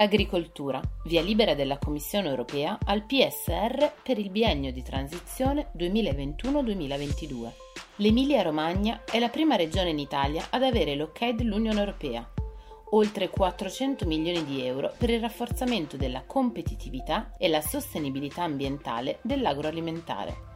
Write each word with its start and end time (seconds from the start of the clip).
Agricoltura, 0.00 0.80
via 1.06 1.20
libera 1.20 1.56
della 1.56 1.76
Commissione 1.76 2.28
europea 2.28 2.78
al 2.84 3.02
PSR 3.02 3.94
per 4.00 4.16
il 4.16 4.30
biennio 4.30 4.70
di 4.70 4.80
transizione 4.80 5.72
2021-2022. 5.76 7.50
L'Emilia-Romagna 7.96 9.02
è 9.02 9.18
la 9.18 9.28
prima 9.28 9.56
regione 9.56 9.90
in 9.90 9.98
Italia 9.98 10.46
ad 10.50 10.62
avere 10.62 10.94
l'ok 10.94 11.30
dell'Unione 11.30 11.80
Europea. 11.80 12.32
Oltre 12.90 13.28
400 13.28 14.06
milioni 14.06 14.44
di 14.44 14.64
euro 14.64 14.94
per 14.96 15.10
il 15.10 15.18
rafforzamento 15.18 15.96
della 15.96 16.22
competitività 16.24 17.32
e 17.36 17.48
la 17.48 17.60
sostenibilità 17.60 18.44
ambientale 18.44 19.18
dell'agroalimentare 19.22 20.46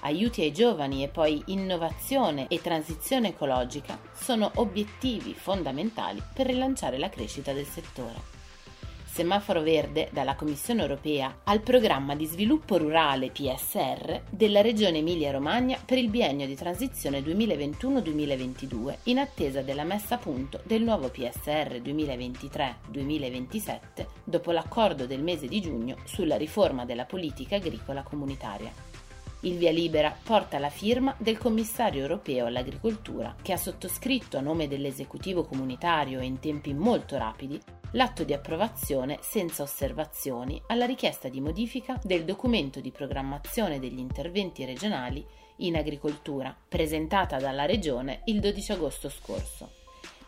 aiuti 0.00 0.40
ai 0.42 0.52
giovani 0.52 1.02
e 1.02 1.08
poi 1.08 1.42
innovazione 1.46 2.46
e 2.48 2.60
transizione 2.60 3.28
ecologica 3.28 3.98
sono 4.14 4.52
obiettivi 4.54 5.34
fondamentali 5.34 6.22
per 6.32 6.46
rilanciare 6.46 6.96
la 6.96 7.08
crescita 7.08 7.52
del 7.52 7.66
settore 7.66 8.35
semaforo 9.16 9.62
verde 9.62 10.10
dalla 10.12 10.34
Commissione 10.34 10.82
europea 10.82 11.38
al 11.44 11.62
programma 11.62 12.14
di 12.14 12.26
sviluppo 12.26 12.76
rurale 12.76 13.30
PSR 13.30 14.24
della 14.28 14.60
Regione 14.60 14.98
Emilia-Romagna 14.98 15.78
per 15.82 15.96
il 15.96 16.10
biennio 16.10 16.46
di 16.46 16.54
transizione 16.54 17.20
2021-2022 17.20 18.96
in 19.04 19.16
attesa 19.16 19.62
della 19.62 19.84
messa 19.84 20.16
a 20.16 20.18
punto 20.18 20.60
del 20.64 20.82
nuovo 20.82 21.08
PSR 21.08 21.80
2023-2027 21.82 24.06
dopo 24.22 24.50
l'accordo 24.50 25.06
del 25.06 25.22
mese 25.22 25.46
di 25.46 25.62
giugno 25.62 25.96
sulla 26.04 26.36
riforma 26.36 26.84
della 26.84 27.06
politica 27.06 27.56
agricola 27.56 28.02
comunitaria. 28.02 28.70
Il 29.40 29.58
via 29.58 29.70
libera 29.70 30.16
porta 30.22 30.58
la 30.58 30.70
firma 30.70 31.14
del 31.18 31.36
commissario 31.38 32.00
europeo 32.00 32.46
all'agricoltura 32.46 33.34
che 33.40 33.52
ha 33.52 33.56
sottoscritto 33.56 34.38
a 34.38 34.40
nome 34.40 34.66
dell'esecutivo 34.66 35.44
comunitario 35.44 36.20
in 36.20 36.40
tempi 36.40 36.74
molto 36.74 37.16
rapidi 37.16 37.60
l'atto 37.92 38.24
di 38.24 38.32
approvazione 38.32 39.18
senza 39.20 39.62
osservazioni 39.62 40.60
alla 40.66 40.86
richiesta 40.86 41.28
di 41.28 41.40
modifica 41.40 41.98
del 42.02 42.24
documento 42.24 42.80
di 42.80 42.90
programmazione 42.90 43.78
degli 43.78 43.98
interventi 43.98 44.64
regionali 44.64 45.24
in 45.58 45.76
agricoltura 45.76 46.54
presentata 46.68 47.38
dalla 47.38 47.64
Regione 47.64 48.22
il 48.26 48.40
12 48.40 48.72
agosto 48.72 49.08
scorso. 49.08 49.85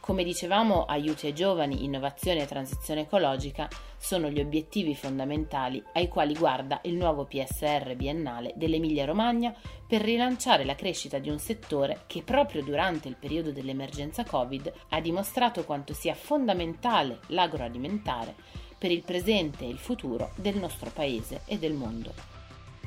Come 0.09 0.25
dicevamo, 0.25 0.87
aiuti 0.87 1.27
ai 1.27 1.35
giovani, 1.35 1.85
innovazione 1.85 2.41
e 2.41 2.47
transizione 2.47 3.03
ecologica 3.03 3.69
sono 3.99 4.31
gli 4.31 4.41
obiettivi 4.41 4.95
fondamentali 4.95 5.85
ai 5.93 6.09
quali 6.09 6.33
guarda 6.33 6.81
il 6.85 6.95
nuovo 6.95 7.27
PSR 7.27 7.95
biennale 7.95 8.55
dell'Emilia-Romagna 8.57 9.55
per 9.87 10.01
rilanciare 10.01 10.65
la 10.65 10.75
crescita 10.75 11.19
di 11.19 11.29
un 11.29 11.39
settore 11.39 12.05
che 12.07 12.23
proprio 12.23 12.63
durante 12.63 13.09
il 13.09 13.17
periodo 13.17 13.53
dell'emergenza 13.53 14.25
Covid 14.25 14.73
ha 14.89 15.01
dimostrato 15.03 15.65
quanto 15.65 15.93
sia 15.93 16.15
fondamentale 16.15 17.19
l'agroalimentare 17.27 18.35
per 18.79 18.91
il 18.91 19.03
presente 19.03 19.65
e 19.65 19.69
il 19.69 19.79
futuro 19.79 20.31
del 20.37 20.57
nostro 20.57 20.89
paese 20.89 21.43
e 21.45 21.59
del 21.59 21.75
mondo. 21.75 22.38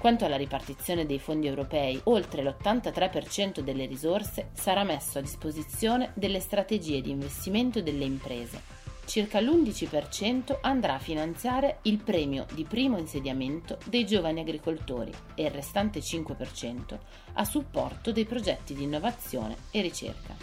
Quanto 0.01 0.25
alla 0.25 0.35
ripartizione 0.35 1.05
dei 1.05 1.19
fondi 1.19 1.45
europei, 1.45 2.01
oltre 2.05 2.41
l'83% 2.41 3.59
delle 3.59 3.85
risorse 3.85 4.49
sarà 4.53 4.83
messo 4.83 5.19
a 5.19 5.21
disposizione 5.21 6.09
delle 6.15 6.39
strategie 6.39 7.01
di 7.01 7.11
investimento 7.11 7.83
delle 7.83 8.05
imprese. 8.05 8.59
Circa 9.05 9.39
l'11% 9.39 10.57
andrà 10.61 10.95
a 10.95 10.99
finanziare 10.99 11.81
il 11.83 12.01
premio 12.01 12.47
di 12.51 12.63
primo 12.63 12.97
insediamento 12.97 13.77
dei 13.85 14.03
giovani 14.03 14.39
agricoltori 14.39 15.11
e 15.35 15.43
il 15.43 15.51
restante 15.51 15.99
5% 15.99 16.97
a 17.33 17.45
supporto 17.45 18.11
dei 18.11 18.25
progetti 18.25 18.73
di 18.73 18.81
innovazione 18.81 19.55
e 19.69 19.81
ricerca. 19.81 20.35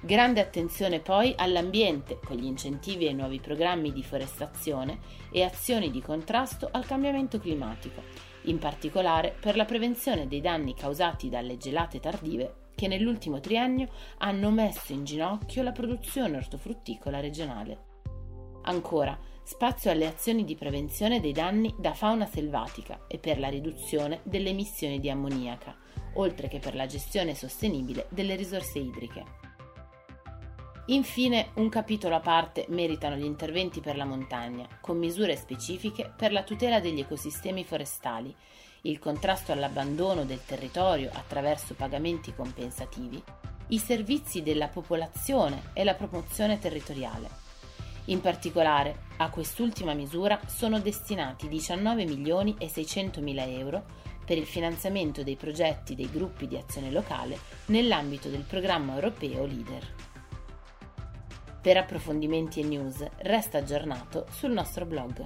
Grande 0.00 0.40
attenzione 0.40 1.00
poi 1.00 1.34
all'ambiente 1.36 2.20
con 2.24 2.36
gli 2.36 2.46
incentivi 2.46 3.08
ai 3.08 3.14
nuovi 3.14 3.40
programmi 3.40 3.92
di 3.92 4.04
forestazione 4.04 5.00
e 5.32 5.42
azioni 5.42 5.90
di 5.90 6.00
contrasto 6.00 6.68
al 6.70 6.86
cambiamento 6.86 7.40
climatico 7.40 8.33
in 8.44 8.58
particolare 8.58 9.34
per 9.38 9.56
la 9.56 9.64
prevenzione 9.64 10.26
dei 10.26 10.40
danni 10.40 10.74
causati 10.74 11.28
dalle 11.28 11.56
gelate 11.56 12.00
tardive 12.00 12.62
che 12.74 12.88
nell'ultimo 12.88 13.40
triennio 13.40 13.88
hanno 14.18 14.50
messo 14.50 14.92
in 14.92 15.04
ginocchio 15.04 15.62
la 15.62 15.72
produzione 15.72 16.36
ortofrutticola 16.36 17.20
regionale. 17.20 17.92
Ancora, 18.62 19.16
spazio 19.42 19.90
alle 19.90 20.06
azioni 20.06 20.44
di 20.44 20.54
prevenzione 20.54 21.20
dei 21.20 21.32
danni 21.32 21.74
da 21.78 21.92
fauna 21.92 22.26
selvatica 22.26 23.06
e 23.06 23.18
per 23.18 23.38
la 23.38 23.48
riduzione 23.48 24.20
delle 24.24 24.50
emissioni 24.50 24.98
di 24.98 25.10
ammoniaca, 25.10 25.76
oltre 26.14 26.48
che 26.48 26.58
per 26.58 26.74
la 26.74 26.86
gestione 26.86 27.34
sostenibile 27.34 28.06
delle 28.10 28.36
risorse 28.36 28.78
idriche. 28.78 29.43
Infine, 30.88 31.48
un 31.54 31.70
capitolo 31.70 32.14
a 32.14 32.20
parte 32.20 32.66
meritano 32.68 33.16
gli 33.16 33.24
interventi 33.24 33.80
per 33.80 33.96
la 33.96 34.04
montagna, 34.04 34.68
con 34.82 34.98
misure 34.98 35.34
specifiche 35.34 36.12
per 36.14 36.30
la 36.30 36.42
tutela 36.42 36.78
degli 36.78 37.00
ecosistemi 37.00 37.64
forestali, 37.64 38.34
il 38.82 38.98
contrasto 38.98 39.52
all'abbandono 39.52 40.26
del 40.26 40.44
territorio 40.44 41.08
attraverso 41.14 41.72
pagamenti 41.72 42.34
compensativi, 42.34 43.22
i 43.68 43.78
servizi 43.78 44.42
della 44.42 44.68
popolazione 44.68 45.70
e 45.72 45.84
la 45.84 45.94
promozione 45.94 46.58
territoriale. 46.58 47.30
In 48.06 48.20
particolare, 48.20 49.04
a 49.16 49.30
quest'ultima 49.30 49.94
misura 49.94 50.38
sono 50.44 50.80
destinati 50.80 51.48
19 51.48 52.04
milioni 52.04 52.56
e 52.58 52.68
600 52.68 53.22
mila 53.22 53.46
euro 53.46 53.84
per 54.22 54.36
il 54.36 54.44
finanziamento 54.44 55.22
dei 55.22 55.36
progetti 55.36 55.94
dei 55.94 56.10
gruppi 56.10 56.46
di 56.46 56.58
azione 56.58 56.90
locale 56.90 57.38
nell'ambito 57.66 58.28
del 58.28 58.44
programma 58.46 58.92
europeo 58.92 59.46
LEADER. 59.46 60.12
Per 61.64 61.78
approfondimenti 61.78 62.60
e 62.60 62.64
news 62.64 63.02
resta 63.20 63.56
aggiornato 63.56 64.26
sul 64.28 64.50
nostro 64.50 64.84
blog. 64.84 65.22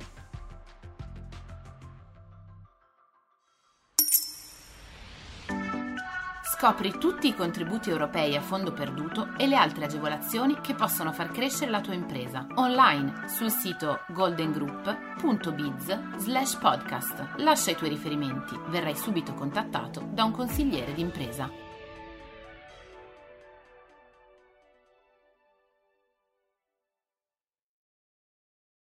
Scopri 6.44 6.96
tutti 6.96 7.26
i 7.26 7.34
contributi 7.34 7.90
europei 7.90 8.36
a 8.36 8.40
fondo 8.40 8.72
perduto 8.72 9.34
e 9.36 9.48
le 9.48 9.56
altre 9.56 9.86
agevolazioni 9.86 10.60
che 10.60 10.74
possono 10.74 11.12
far 11.12 11.32
crescere 11.32 11.72
la 11.72 11.80
tua 11.80 11.94
impresa 11.94 12.46
online 12.54 13.26
sul 13.26 13.50
sito 13.50 14.02
goldengroup.biz 14.06 16.18
slash 16.18 16.56
podcast. 16.56 17.30
Lascia 17.38 17.72
i 17.72 17.76
tuoi 17.76 17.88
riferimenti, 17.88 18.56
verrai 18.68 18.94
subito 18.94 19.34
contattato 19.34 20.06
da 20.12 20.22
un 20.22 20.30
consigliere 20.30 20.94
d'impresa. 20.94 21.67